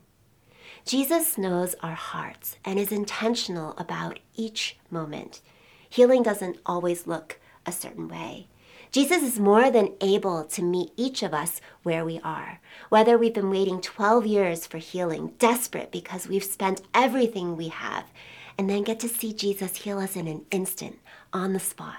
Jesus 0.85 1.37
knows 1.37 1.75
our 1.81 1.93
hearts 1.93 2.57
and 2.63 2.77
is 2.77 2.91
intentional 2.91 3.73
about 3.77 4.19
each 4.35 4.77
moment. 4.89 5.41
Healing 5.89 6.23
doesn't 6.23 6.59
always 6.65 7.07
look 7.07 7.39
a 7.65 7.71
certain 7.71 8.07
way. 8.07 8.47
Jesus 8.95 9.23
is 9.23 9.41
more 9.41 9.69
than 9.69 9.91
able 9.99 10.45
to 10.45 10.63
meet 10.63 10.93
each 10.95 11.21
of 11.21 11.33
us 11.33 11.59
where 11.83 12.05
we 12.05 12.21
are. 12.23 12.61
Whether 12.87 13.17
we've 13.17 13.33
been 13.33 13.49
waiting 13.49 13.81
12 13.81 14.25
years 14.25 14.65
for 14.65 14.77
healing, 14.77 15.33
desperate 15.37 15.91
because 15.91 16.29
we've 16.29 16.45
spent 16.45 16.81
everything 16.93 17.57
we 17.57 17.67
have, 17.67 18.05
and 18.57 18.69
then 18.69 18.83
get 18.83 19.01
to 19.01 19.09
see 19.09 19.33
Jesus 19.33 19.75
heal 19.75 19.99
us 19.99 20.15
in 20.15 20.29
an 20.29 20.45
instant, 20.49 20.99
on 21.33 21.51
the 21.51 21.59
spot 21.59 21.97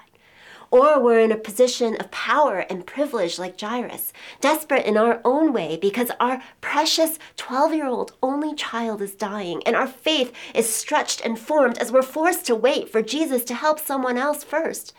or 0.69 1.01
we're 1.01 1.19
in 1.19 1.31
a 1.31 1.37
position 1.37 1.95
of 1.95 2.11
power 2.11 2.59
and 2.69 2.85
privilege 2.85 3.39
like 3.39 3.59
Jairus, 3.59 4.11
desperate 4.41 4.85
in 4.85 4.97
our 4.97 5.21
own 5.23 5.53
way 5.53 5.77
because 5.77 6.11
our 6.19 6.41
precious 6.59 7.17
12 7.37 7.73
year 7.73 7.87
old 7.87 8.13
only 8.21 8.53
child 8.53 9.01
is 9.01 9.15
dying 9.15 9.61
and 9.65 9.75
our 9.75 9.87
faith 9.87 10.33
is 10.53 10.69
stretched 10.69 11.21
and 11.21 11.39
formed 11.39 11.77
as 11.77 11.91
we're 11.91 12.01
forced 12.01 12.45
to 12.47 12.55
wait 12.55 12.89
for 12.89 13.01
Jesus 13.01 13.45
to 13.45 13.53
help 13.53 13.79
someone 13.79 14.17
else 14.17 14.43
first. 14.43 14.93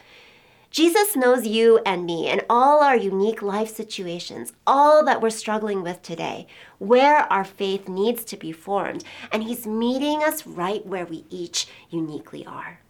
Jesus 0.70 1.16
knows 1.16 1.46
you 1.46 1.80
and 1.86 2.04
me 2.04 2.28
and 2.28 2.44
all 2.50 2.82
our 2.82 2.96
unique 2.96 3.40
life 3.40 3.74
situations, 3.74 4.52
all 4.66 5.04
that 5.04 5.22
we're 5.22 5.30
struggling 5.30 5.82
with 5.82 6.02
today, 6.02 6.46
where 6.78 7.20
our 7.32 7.44
faith 7.44 7.88
needs 7.88 8.22
to 8.24 8.36
be 8.36 8.52
formed, 8.52 9.02
and 9.32 9.42
He's 9.42 9.66
meeting 9.66 10.22
us 10.22 10.46
right 10.46 10.84
where 10.84 11.06
we 11.06 11.24
each 11.30 11.66
uniquely 11.90 12.44
are. 12.44 12.80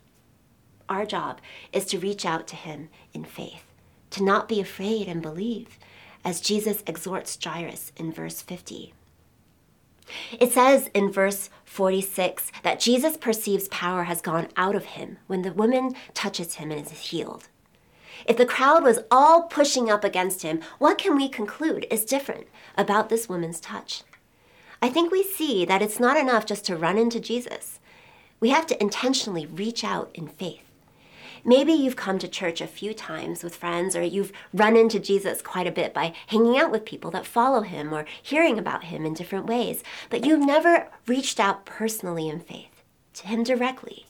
Our 0.89 1.05
job 1.05 1.41
is 1.73 1.85
to 1.87 1.99
reach 1.99 2.25
out 2.25 2.47
to 2.49 2.57
him 2.57 2.89
in 3.13 3.25
faith, 3.25 3.65
to 4.11 4.25
not 4.25 4.49
be 4.49 4.61
afraid 4.61 5.07
and 5.07 5.21
believe, 5.21 5.79
as 6.25 6.41
Jesus 6.41 6.83
exhorts 6.87 7.39
Jairus 7.43 7.93
in 7.97 8.11
verse 8.11 8.41
50. 8.41 8.95
It 10.41 10.53
says 10.53 10.89
in 10.95 11.13
verse 11.13 11.51
46 11.65 12.51
that 12.63 12.81
Jesus 12.81 13.19
perceives 13.19 13.69
power 13.69 14.05
has 14.05 14.23
gone 14.23 14.49
out 14.57 14.75
of 14.75 14.87
him 14.87 15.19
when 15.27 15.43
the 15.43 15.53
woman 15.53 15.95
touches 16.15 16.55
him 16.55 16.71
and 16.71 16.81
is 16.81 16.91
healed. 16.91 17.49
If 18.27 18.37
the 18.37 18.47
crowd 18.47 18.83
was 18.83 19.01
all 19.11 19.43
pushing 19.43 19.91
up 19.91 20.05
against 20.05 20.43
him, 20.43 20.61
what 20.79 20.99
can 20.99 21.17
we 21.17 21.29
conclude 21.29 21.87
is 21.91 22.05
different 22.05 22.47
about 22.77 23.09
this 23.09 23.29
woman's 23.29 23.61
touch? 23.61 24.03
I 24.81 24.89
think 24.89 25.11
we 25.11 25.23
see 25.23 25.65
that 25.65 25.83
it's 25.83 26.01
not 26.01 26.17
enough 26.17 26.47
just 26.47 26.65
to 26.67 26.77
run 26.77 26.99
into 26.99 27.21
Jesus. 27.21 27.81
We 28.41 28.51
have 28.51 28.67
to 28.69 28.81
intentionally 28.81 29.47
reach 29.47 29.83
out 29.83 30.11
in 30.15 30.29
faith. 30.29 30.63
Maybe 31.45 31.73
you've 31.73 31.97
come 31.97 32.19
to 32.19 32.29
church 32.29 32.61
a 32.61 32.67
few 32.67 32.93
times 32.93 33.43
with 33.43 33.57
friends, 33.57 33.97
or 33.97 34.03
you've 34.03 34.33
run 34.53 34.77
into 34.77 34.99
Jesus 34.99 35.41
quite 35.41 35.67
a 35.67 35.73
bit 35.73 35.95
by 35.95 36.13
hanging 36.27 36.59
out 36.59 36.71
with 36.71 36.85
people 36.85 37.11
that 37.13 37.27
follow 37.27 37.63
him 37.63 37.95
or 37.95 38.05
hearing 38.23 38.59
about 38.59 38.85
him 38.85 39.07
in 39.07 39.15
different 39.15 39.47
ways, 39.47 39.83
but 40.11 40.25
you've 40.25 40.45
never 40.45 40.89
reached 41.07 41.41
out 41.41 41.65
personally 41.65 42.29
in 42.29 42.41
faith 42.41 42.83
to 43.15 43.27
him 43.27 43.43
directly. 43.45 44.08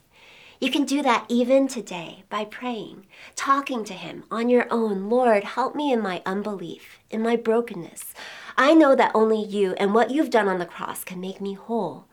You 0.61 0.73
can 0.73 0.85
do 0.85 1.03
that 1.03 1.25
even 1.29 1.69
today 1.69 2.25
by 2.29 2.45
praying, 2.45 3.07
talking 3.37 3.85
to 3.85 3.93
Him 3.93 4.25
on 4.29 4.49
your 4.49 4.67
own. 4.71 5.09
Lord, 5.09 5.45
help 5.45 5.77
me 5.77 5.93
in 5.93 6.01
my 6.01 6.21
unbelief, 6.27 6.99
in 7.11 7.23
my 7.23 7.37
brokenness. 7.37 8.13
I 8.57 8.75
know 8.75 8.97
that 8.97 9.13
only 9.15 9.41
you 9.41 9.75
and 9.75 9.95
what 9.95 10.11
you've 10.11 10.31
done 10.31 10.49
on 10.49 10.59
the 10.59 10.67
cross 10.67 11.05
can 11.05 11.21
make 11.21 11.41
me 11.41 11.55
whole. 11.55 12.07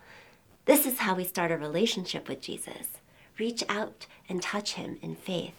This 0.65 0.85
is 0.85 0.99
how 0.99 1.15
we 1.15 1.23
start 1.23 1.51
a 1.51 1.57
relationship 1.57 2.29
with 2.29 2.41
Jesus 2.41 2.99
reach 3.37 3.63
out 3.67 4.05
and 4.29 4.41
touch 4.41 4.73
him 4.73 4.97
in 5.01 5.15
faith. 5.15 5.53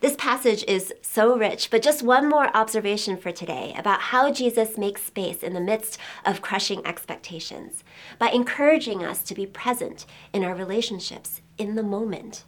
This 0.00 0.16
passage 0.16 0.64
is 0.66 0.92
so 1.02 1.36
rich, 1.36 1.70
but 1.70 1.82
just 1.82 2.02
one 2.02 2.28
more 2.28 2.54
observation 2.56 3.16
for 3.16 3.30
today 3.30 3.74
about 3.76 4.00
how 4.00 4.32
Jesus 4.32 4.76
makes 4.76 5.02
space 5.02 5.42
in 5.42 5.54
the 5.54 5.60
midst 5.60 5.98
of 6.24 6.42
crushing 6.42 6.84
expectations 6.86 7.84
by 8.18 8.28
encouraging 8.30 9.04
us 9.04 9.22
to 9.22 9.34
be 9.34 9.46
present 9.46 10.04
in 10.32 10.44
our 10.44 10.54
relationships 10.54 11.40
in 11.58 11.74
the 11.74 11.82
moment. 11.82 12.44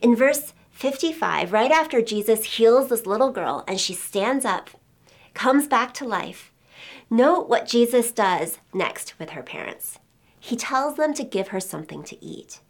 In 0.00 0.16
verse 0.16 0.52
55, 0.70 1.52
right 1.52 1.70
after 1.70 2.02
Jesus 2.02 2.56
heals 2.56 2.88
this 2.88 3.06
little 3.06 3.30
girl 3.30 3.64
and 3.68 3.80
she 3.80 3.94
stands 3.94 4.44
up, 4.44 4.70
comes 5.34 5.66
back 5.66 5.94
to 5.94 6.04
life, 6.04 6.52
note 7.10 7.48
what 7.48 7.66
Jesus 7.66 8.12
does 8.12 8.58
next 8.72 9.18
with 9.18 9.30
her 9.30 9.42
parents. 9.42 9.98
He 10.38 10.56
tells 10.56 10.96
them 10.96 11.14
to 11.14 11.24
give 11.24 11.48
her 11.48 11.60
something 11.60 12.02
to 12.04 12.22
eat. 12.22 12.60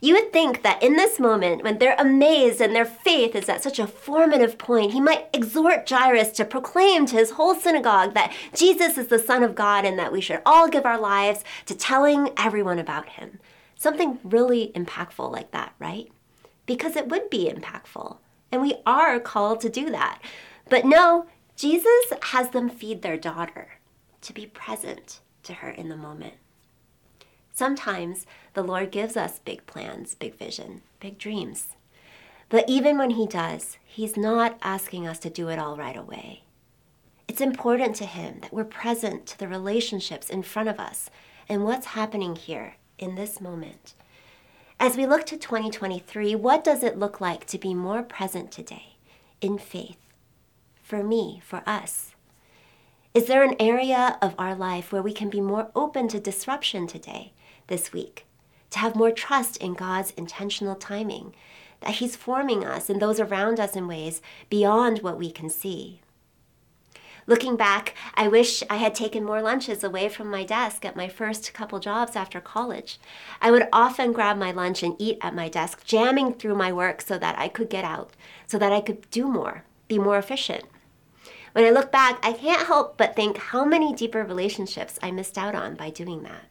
You 0.00 0.14
would 0.14 0.32
think 0.32 0.62
that 0.62 0.82
in 0.82 0.96
this 0.96 1.18
moment, 1.18 1.62
when 1.62 1.78
they're 1.78 1.96
amazed 1.98 2.60
and 2.60 2.74
their 2.74 2.84
faith 2.84 3.34
is 3.34 3.48
at 3.48 3.62
such 3.62 3.78
a 3.78 3.86
formative 3.86 4.58
point, 4.58 4.92
he 4.92 5.00
might 5.00 5.28
exhort 5.32 5.88
Jairus 5.88 6.30
to 6.32 6.44
proclaim 6.44 7.06
to 7.06 7.16
his 7.16 7.30
whole 7.30 7.54
synagogue 7.54 8.12
that 8.12 8.34
Jesus 8.54 8.98
is 8.98 9.06
the 9.06 9.18
Son 9.18 9.42
of 9.42 9.54
God 9.54 9.84
and 9.84 9.98
that 9.98 10.12
we 10.12 10.20
should 10.20 10.42
all 10.44 10.68
give 10.68 10.84
our 10.84 11.00
lives 11.00 11.42
to 11.66 11.74
telling 11.74 12.30
everyone 12.36 12.78
about 12.78 13.10
him. 13.10 13.38
Something 13.84 14.18
really 14.24 14.72
impactful 14.74 15.30
like 15.30 15.50
that, 15.50 15.74
right? 15.78 16.10
Because 16.64 16.96
it 16.96 17.08
would 17.08 17.28
be 17.28 17.52
impactful, 17.52 18.16
and 18.50 18.62
we 18.62 18.76
are 18.86 19.20
called 19.20 19.60
to 19.60 19.68
do 19.68 19.90
that. 19.90 20.22
But 20.70 20.86
no, 20.86 21.26
Jesus 21.54 22.10
has 22.32 22.48
them 22.48 22.70
feed 22.70 23.02
their 23.02 23.18
daughter, 23.18 23.72
to 24.22 24.32
be 24.32 24.46
present 24.46 25.20
to 25.42 25.52
her 25.52 25.68
in 25.68 25.90
the 25.90 25.98
moment. 25.98 26.32
Sometimes 27.52 28.24
the 28.54 28.62
Lord 28.62 28.90
gives 28.90 29.18
us 29.18 29.40
big 29.40 29.66
plans, 29.66 30.14
big 30.14 30.34
vision, 30.38 30.80
big 30.98 31.18
dreams. 31.18 31.76
But 32.48 32.66
even 32.66 32.96
when 32.96 33.10
He 33.10 33.26
does, 33.26 33.76
He's 33.84 34.16
not 34.16 34.56
asking 34.62 35.06
us 35.06 35.18
to 35.18 35.28
do 35.28 35.50
it 35.50 35.58
all 35.58 35.76
right 35.76 35.98
away. 35.98 36.44
It's 37.28 37.42
important 37.42 37.96
to 37.96 38.06
Him 38.06 38.38
that 38.40 38.54
we're 38.54 38.64
present 38.64 39.26
to 39.26 39.38
the 39.38 39.46
relationships 39.46 40.30
in 40.30 40.42
front 40.42 40.70
of 40.70 40.80
us 40.80 41.10
and 41.50 41.64
what's 41.64 41.88
happening 41.88 42.34
here 42.34 42.76
in 42.98 43.14
this 43.14 43.40
moment. 43.40 43.94
As 44.80 44.96
we 44.96 45.06
look 45.06 45.24
to 45.26 45.36
2023, 45.36 46.34
what 46.34 46.64
does 46.64 46.82
it 46.82 46.98
look 46.98 47.20
like 47.20 47.46
to 47.46 47.58
be 47.58 47.74
more 47.74 48.02
present 48.02 48.50
today 48.50 48.96
in 49.40 49.58
faith? 49.58 49.98
For 50.82 51.02
me, 51.02 51.40
for 51.44 51.62
us. 51.66 52.14
Is 53.14 53.26
there 53.26 53.44
an 53.44 53.56
area 53.60 54.18
of 54.20 54.34
our 54.38 54.54
life 54.54 54.92
where 54.92 55.02
we 55.02 55.12
can 55.12 55.30
be 55.30 55.40
more 55.40 55.70
open 55.74 56.08
to 56.08 56.20
disruption 56.20 56.86
today? 56.86 57.32
this 57.66 57.92
week, 57.92 58.26
to 58.70 58.78
have 58.78 58.96
more 58.96 59.10
trust 59.10 59.56
in 59.58 59.74
God's 59.74 60.12
intentional 60.12 60.74
timing, 60.74 61.34
that 61.80 61.96
He's 61.96 62.16
forming 62.16 62.64
us 62.64 62.88
and 62.90 63.00
those 63.00 63.20
around 63.20 63.60
us 63.60 63.76
in 63.76 63.86
ways 63.86 64.20
beyond 64.50 65.00
what 65.00 65.18
we 65.18 65.30
can 65.30 65.48
see. 65.48 66.00
Looking 67.26 67.56
back, 67.56 67.94
I 68.14 68.28
wish 68.28 68.62
I 68.68 68.76
had 68.76 68.94
taken 68.94 69.24
more 69.24 69.40
lunches 69.40 69.82
away 69.82 70.10
from 70.10 70.30
my 70.30 70.44
desk 70.44 70.84
at 70.84 70.96
my 70.96 71.08
first 71.08 71.54
couple 71.54 71.80
jobs 71.80 72.16
after 72.16 72.40
college. 72.40 72.98
I 73.40 73.50
would 73.50 73.66
often 73.72 74.12
grab 74.12 74.36
my 74.36 74.52
lunch 74.52 74.82
and 74.82 74.94
eat 74.98 75.18
at 75.22 75.34
my 75.34 75.48
desk, 75.48 75.84
jamming 75.84 76.34
through 76.34 76.54
my 76.54 76.70
work 76.70 77.00
so 77.00 77.16
that 77.18 77.38
I 77.38 77.48
could 77.48 77.70
get 77.70 77.84
out, 77.84 78.10
so 78.46 78.58
that 78.58 78.72
I 78.72 78.82
could 78.82 79.10
do 79.10 79.26
more, 79.26 79.64
be 79.88 79.98
more 79.98 80.18
efficient. 80.18 80.64
When 81.52 81.64
I 81.64 81.70
look 81.70 81.90
back, 81.90 82.18
I 82.22 82.32
can't 82.32 82.66
help 82.66 82.98
but 82.98 83.16
think 83.16 83.38
how 83.38 83.64
many 83.64 83.94
deeper 83.94 84.22
relationships 84.22 84.98
I 85.02 85.10
missed 85.10 85.38
out 85.38 85.54
on 85.54 85.76
by 85.76 85.90
doing 85.90 86.24
that 86.24 86.44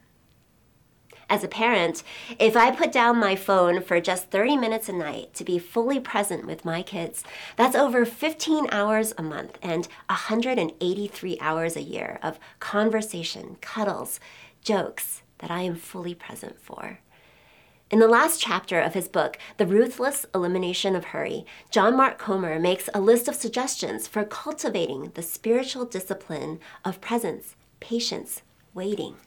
as 1.30 1.44
a 1.44 1.48
parent, 1.48 2.04
if 2.40 2.56
I 2.56 2.72
put 2.72 2.92
down 2.92 3.18
my 3.18 3.36
phone 3.36 3.82
for 3.82 4.00
just 4.00 4.30
30 4.30 4.58
minutes 4.58 4.90
a 4.90 4.94
night 4.94 5.34
to 5.36 5.44
be 5.44 5.60
fully 5.60 6.00
present 6.00 6.46
with 6.46 6.66
my 6.66 6.82
kids, 6.82 7.24
that's 7.56 7.76
over 7.76 8.06
15 8.06 8.68
hours 8.72 9.14
a 9.18 9.24
month 9.24 9.58
and 9.62 9.88
183 10.10 11.38
hours 11.40 11.76
a 11.76 11.82
year 11.82 12.20
of 12.22 12.40
conversation, 12.60 13.58
cuddles, 13.62 14.20
jokes 14.62 15.24
that 15.40 15.52
I 15.52 15.62
am 15.62 15.76
fully 15.76 16.14
present 16.14 16.60
for. 16.60 17.00
In 17.92 18.00
the 18.00 18.08
last 18.08 18.42
chapter 18.42 18.80
of 18.80 18.96
his 18.96 19.08
book, 19.08 19.38
The 19.58 19.68
Ruthless 19.68 20.26
Elimination 20.34 20.96
of 20.96 21.06
Hurry, 21.06 21.46
John 21.70 21.96
Mark 21.96 22.18
Comer 22.18 22.58
makes 22.60 22.90
a 22.92 23.00
list 23.00 23.28
of 23.28 23.36
suggestions 23.36 24.08
for 24.08 24.24
cultivating 24.24 25.12
the 25.14 25.22
spiritual 25.22 25.86
discipline 25.86 26.60
of 26.84 27.02
presence, 27.02 27.56
patience, 27.80 28.42
waiting. 28.74 29.18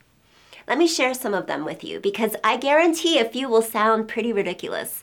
Let 0.69 0.79
me 0.79 0.89
share 0.89 1.15
some 1.15 1.35
of 1.35 1.47
them 1.47 1.65
with 1.65 1.85
you 1.85 2.01
because 2.01 2.35
I 2.43 2.57
guarantee 2.57 3.19
a 3.19 3.25
few 3.25 3.49
will 3.49 3.63
sound 3.63 4.09
pretty 4.09 4.33
ridiculous. 4.33 5.03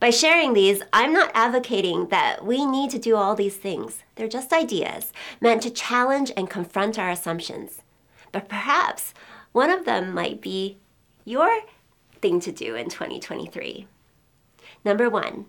By 0.00 0.10
sharing 0.10 0.52
these, 0.52 0.82
I'm 0.92 1.12
not 1.12 1.32
advocating 1.34 2.08
that 2.08 2.44
we 2.44 2.64
need 2.64 2.90
to 2.90 2.98
do 2.98 3.16
all 3.16 3.34
these 3.34 3.56
things. 3.56 4.04
They're 4.14 4.28
just 4.28 4.52
ideas 4.52 5.12
meant 5.40 5.62
to 5.62 5.70
challenge 5.70 6.32
and 6.36 6.50
confront 6.50 6.98
our 6.98 7.10
assumptions. 7.10 7.82
But 8.30 8.48
perhaps 8.48 9.14
one 9.52 9.70
of 9.70 9.84
them 9.84 10.14
might 10.14 10.40
be 10.40 10.78
your 11.24 11.60
thing 12.20 12.40
to 12.40 12.52
do 12.52 12.74
in 12.74 12.88
2023. 12.88 13.86
Number 14.84 15.10
one, 15.10 15.46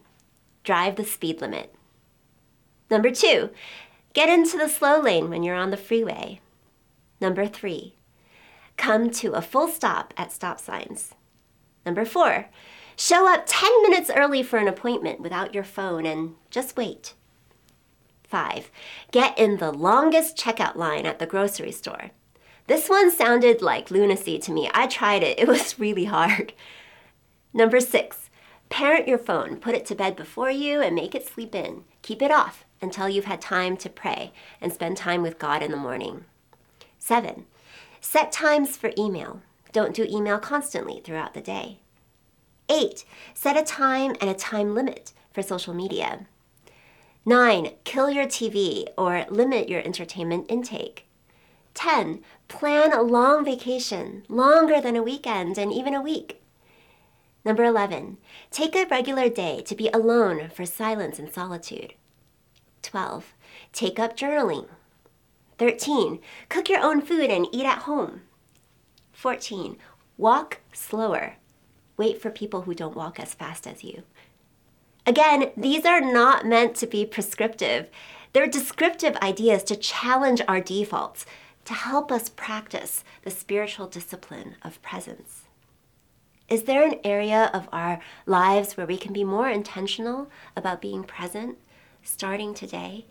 drive 0.64 0.96
the 0.96 1.06
speed 1.06 1.42
limit. 1.42 1.74
Number 2.90 3.12
two, 3.12 3.52
get 4.14 4.30
into 4.30 4.58
the 4.58 4.68
slow 4.68 5.00
lane 5.00 5.30
when 5.30 5.44
you're 5.44 5.56
on 5.56 5.70
the 5.70 5.78
freeway. 5.78 6.42
Number 7.22 7.46
three, 7.46 7.96
come 8.80 9.10
to 9.12 9.34
a 9.34 9.42
full 9.42 9.68
stop 9.68 10.14
at 10.18 10.32
stop 10.32 10.60
signs. 10.60 11.14
Number 11.86 12.06
four, 12.06 12.48
show 12.96 13.32
up 13.32 13.44
10 13.46 13.70
minutes 13.84 14.10
early 14.16 14.42
for 14.42 14.58
an 14.58 14.68
appointment 14.68 15.20
without 15.20 15.54
your 15.54 15.66
phone 15.66 16.06
and 16.06 16.36
just 16.50 16.78
wait. 16.78 17.14
Five, 18.24 18.72
get 19.12 19.38
in 19.38 19.58
the 19.58 19.72
longest 19.72 20.38
checkout 20.38 20.76
line 20.76 21.06
at 21.06 21.20
the 21.20 21.26
grocery 21.26 21.74
store. 21.74 22.12
This 22.68 22.88
one 22.88 23.12
sounded 23.12 23.62
like 23.62 23.92
lunacy 23.92 24.40
to 24.40 24.52
me. 24.52 24.70
I 24.74 24.88
tried 24.88 25.24
it, 25.24 25.38
it 25.40 25.48
was 25.48 25.78
really 25.78 26.06
hard. 26.06 26.54
Number 27.54 27.82
six, 27.82 28.30
parent 28.70 29.08
your 29.08 29.18
phone. 29.18 29.58
Put 29.58 29.76
it 29.76 29.86
to 29.88 29.96
bed 29.96 30.16
before 30.16 30.52
you 30.52 30.82
and 30.82 30.96
make 30.96 31.14
it 31.16 31.28
sleep 31.28 31.54
in. 31.54 31.84
Keep 32.02 32.22
it 32.22 32.32
off 32.32 32.64
until 32.82 33.10
you've 33.10 33.26
had 33.26 33.42
time 33.42 33.76
to 33.78 33.90
pray 33.90 34.32
and 34.62 34.72
spend 34.72 34.96
time 34.96 35.22
with 35.22 35.40
God 35.40 35.62
in 35.62 35.72
the 35.72 35.78
morning. 35.78 36.24
Seven, 36.98 37.46
set 38.02 38.32
times 38.32 38.78
for 38.78 38.92
email. 38.98 39.42
Don't 39.72 39.96
do 39.96 40.08
email 40.10 40.40
constantly 40.40 41.02
throughout 41.04 41.34
the 41.34 41.42
day. 41.42 41.80
Eight, 42.70 43.06
set 43.34 43.58
a 43.58 43.64
time 43.64 44.16
and 44.22 44.30
a 44.30 44.34
time 44.34 44.74
limit 44.76 45.14
for 45.34 45.42
social 45.42 45.74
media. 45.74 46.28
Nine, 47.26 47.72
kill 47.84 48.10
your 48.10 48.26
TV 48.26 48.88
or 48.98 49.26
limit 49.30 49.70
your 49.70 49.82
entertainment 49.82 50.46
intake. 50.50 51.06
10. 51.74 52.22
Plan 52.48 52.92
a 52.92 53.02
long 53.02 53.46
vacation, 53.46 54.24
longer 54.28 54.82
than 54.82 54.96
a 54.96 55.04
weekend 55.04 55.58
and 55.58 55.72
even 55.72 55.94
a 55.94 56.02
week. 56.02 56.42
Number 57.46 57.64
11. 57.64 58.18
Take 58.52 58.76
a 58.76 58.86
regular 58.86 59.30
day 59.30 59.62
to 59.62 59.76
be 59.76 59.90
alone 59.90 60.50
for 60.50 60.66
silence 60.66 61.20
and 61.20 61.32
solitude. 61.32 61.94
12. 62.82 63.34
Take 63.72 64.00
up 64.00 64.18
journaling. 64.18 64.68
13. 65.60 66.20
Cook 66.48 66.70
your 66.70 66.82
own 66.82 67.02
food 67.02 67.30
and 67.30 67.46
eat 67.52 67.66
at 67.66 67.80
home. 67.80 68.22
14. 69.12 69.78
Walk 70.18 70.62
slower. 70.72 71.36
Wait 71.98 72.22
for 72.22 72.32
people 72.32 72.62
who 72.62 72.74
don't 72.74 72.96
walk 72.96 73.20
as 73.20 73.34
fast 73.34 73.68
as 73.68 73.84
you. 73.84 74.04
Again, 75.06 75.52
these 75.58 75.86
are 75.86 76.00
not 76.00 76.46
meant 76.46 76.76
to 76.76 76.88
be 76.88 77.06
prescriptive. 77.06 77.90
They're 78.32 78.48
descriptive 78.48 79.18
ideas 79.18 79.64
to 79.66 79.76
challenge 79.76 80.42
our 80.48 80.62
defaults, 80.62 81.26
to 81.66 81.74
help 81.74 82.12
us 82.12 82.30
practice 82.30 83.04
the 83.24 83.32
spiritual 83.32 83.88
discipline 83.88 84.56
of 84.62 84.82
presence. 84.82 85.44
Is 86.48 86.64
there 86.64 86.84
an 86.84 87.00
area 87.04 87.52
of 87.54 87.68
our 87.72 88.00
lives 88.26 88.78
where 88.78 88.88
we 88.88 88.98
can 88.98 89.14
be 89.14 89.24
more 89.24 89.50
intentional 89.50 90.30
about 90.56 90.82
being 90.82 91.04
present 91.04 91.58
starting 92.02 92.54
today? 92.54 93.06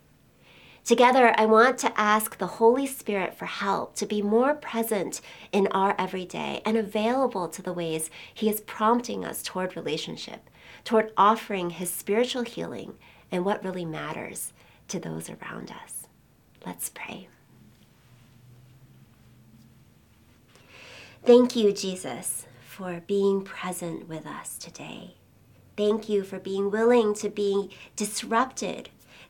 Together, 0.89 1.35
I 1.37 1.45
want 1.45 1.77
to 1.81 2.01
ask 2.01 2.39
the 2.39 2.47
Holy 2.47 2.87
Spirit 2.87 3.35
for 3.35 3.45
help 3.45 3.95
to 3.97 4.07
be 4.07 4.23
more 4.23 4.55
present 4.55 5.21
in 5.53 5.67
our 5.67 5.95
everyday 5.99 6.63
and 6.65 6.79
available 6.79 7.47
to 7.47 7.61
the 7.61 7.75
ways 7.75 8.09
He 8.33 8.49
is 8.49 8.63
prompting 8.63 9.23
us 9.23 9.43
toward 9.43 9.77
relationship, 9.77 10.49
toward 10.85 11.13
offering 11.15 11.69
His 11.69 11.91
spiritual 11.91 12.41
healing 12.41 12.95
and 13.31 13.45
what 13.45 13.63
really 13.63 13.85
matters 13.85 14.55
to 14.89 14.99
those 14.99 15.29
around 15.29 15.71
us. 15.71 16.07
Let's 16.65 16.89
pray. 16.89 17.29
Thank 21.23 21.55
you, 21.55 21.71
Jesus, 21.71 22.47
for 22.67 23.03
being 23.07 23.43
present 23.45 24.09
with 24.09 24.27
us 24.27 24.57
today. 24.57 25.17
Thank 25.77 26.09
you 26.09 26.23
for 26.23 26.39
being 26.39 26.71
willing 26.71 27.13
to 27.17 27.29
be 27.29 27.69
disrupted, 27.95 28.89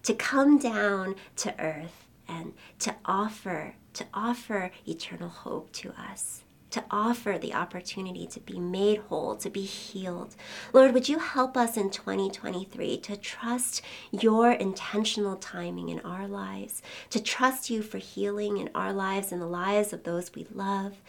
to 0.08 0.14
come 0.14 0.56
down 0.56 1.14
to 1.36 1.54
earth 1.60 2.06
and 2.26 2.54
to 2.78 2.94
offer 3.04 3.74
to 3.92 4.06
offer 4.14 4.70
eternal 4.86 5.28
hope 5.28 5.70
to 5.70 5.92
us 6.00 6.44
to 6.70 6.82
offer 6.90 7.36
the 7.38 7.52
opportunity 7.52 8.26
to 8.26 8.40
be 8.40 8.58
made 8.58 8.98
whole, 9.08 9.36
to 9.36 9.50
be 9.50 9.62
healed. 9.62 10.34
Lord, 10.72 10.94
would 10.94 11.10
you 11.10 11.18
help 11.18 11.58
us 11.58 11.76
in 11.76 11.90
2023 11.90 12.96
to 12.98 13.16
trust 13.18 13.82
your 14.10 14.52
intentional 14.52 15.36
timing 15.36 15.90
in 15.90 16.00
our 16.00 16.26
lives, 16.26 16.80
to 17.10 17.22
trust 17.22 17.68
you 17.68 17.82
for 17.82 17.98
healing 17.98 18.56
in 18.56 18.70
our 18.74 18.94
lives 18.94 19.30
and 19.30 19.42
the 19.42 19.46
lives 19.46 19.92
of 19.92 20.04
those 20.04 20.34
we 20.34 20.46
love? 20.54 21.02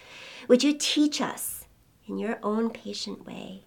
Would 0.50 0.62
you 0.62 0.74
teach 0.78 1.22
us 1.22 1.66
in 2.06 2.18
your 2.18 2.38
own 2.44 2.70
patient 2.70 3.26
way? 3.26 3.64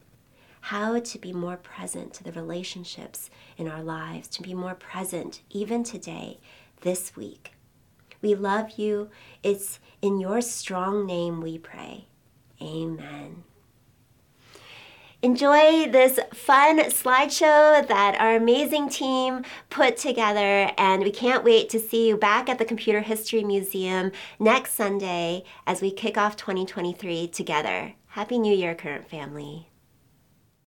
How 0.66 1.00
to 1.00 1.18
be 1.18 1.32
more 1.32 1.56
present 1.56 2.14
to 2.14 2.24
the 2.24 2.32
relationships 2.32 3.30
in 3.56 3.68
our 3.68 3.82
lives, 3.82 4.28
to 4.28 4.42
be 4.42 4.54
more 4.54 4.74
present 4.74 5.42
even 5.50 5.82
today, 5.82 6.38
this 6.82 7.16
week. 7.16 7.52
We 8.22 8.36
love 8.36 8.78
you. 8.78 9.10
It's 9.42 9.80
in 10.00 10.20
your 10.20 10.40
strong 10.40 11.04
name 11.04 11.40
we 11.40 11.58
pray. 11.58 12.06
Amen. 12.62 13.42
Enjoy 15.20 15.90
this 15.90 16.20
fun 16.32 16.78
slideshow 16.78 17.86
that 17.86 18.16
our 18.20 18.36
amazing 18.36 18.88
team 18.88 19.44
put 19.68 19.96
together, 19.96 20.70
and 20.78 21.02
we 21.02 21.10
can't 21.10 21.44
wait 21.44 21.70
to 21.70 21.80
see 21.80 22.08
you 22.08 22.16
back 22.16 22.48
at 22.48 22.58
the 22.58 22.64
Computer 22.64 23.00
History 23.00 23.42
Museum 23.42 24.12
next 24.38 24.74
Sunday 24.74 25.42
as 25.66 25.82
we 25.82 25.90
kick 25.90 26.16
off 26.16 26.36
2023 26.36 27.26
together. 27.28 27.94
Happy 28.08 28.38
New 28.38 28.54
Year, 28.54 28.76
current 28.76 29.10
family. 29.10 29.71